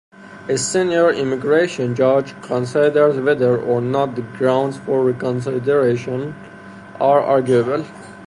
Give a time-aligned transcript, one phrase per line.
[0.49, 6.33] A Senior Immigration Judge considers whether or not the grounds for reconsideration
[6.99, 7.85] are "arguable".